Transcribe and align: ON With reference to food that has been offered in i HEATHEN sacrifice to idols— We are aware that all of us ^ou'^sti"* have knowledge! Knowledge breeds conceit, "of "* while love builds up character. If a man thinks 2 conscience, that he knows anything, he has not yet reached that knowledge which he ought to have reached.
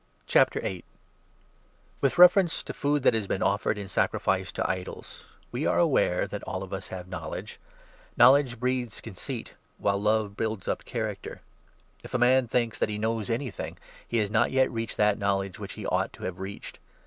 ON 0.35 0.81
With 2.01 2.17
reference 2.17 2.63
to 2.63 2.73
food 2.73 3.03
that 3.03 3.13
has 3.13 3.27
been 3.27 3.43
offered 3.43 3.77
in 3.77 3.81
i 3.81 3.83
HEATHEN 3.83 3.93
sacrifice 3.93 4.51
to 4.53 4.67
idols— 4.67 5.25
We 5.51 5.67
are 5.67 5.77
aware 5.77 6.25
that 6.25 6.41
all 6.41 6.63
of 6.63 6.73
us 6.73 6.87
^ou'^sti"* 6.87 6.97
have 6.97 7.07
knowledge! 7.07 7.59
Knowledge 8.17 8.59
breeds 8.59 8.99
conceit, 8.99 9.49
"of 9.51 9.55
"* 9.71 9.77
while 9.77 10.01
love 10.01 10.35
builds 10.35 10.67
up 10.67 10.85
character. 10.85 11.41
If 12.03 12.15
a 12.15 12.17
man 12.17 12.47
thinks 12.47 12.79
2 12.79 12.79
conscience, 12.79 12.79
that 12.79 12.89
he 12.89 12.97
knows 12.97 13.29
anything, 13.29 13.77
he 14.07 14.17
has 14.17 14.31
not 14.31 14.49
yet 14.49 14.71
reached 14.71 14.97
that 14.97 15.19
knowledge 15.19 15.59
which 15.59 15.73
he 15.73 15.85
ought 15.85 16.13
to 16.13 16.23
have 16.23 16.39
reached. 16.39 16.79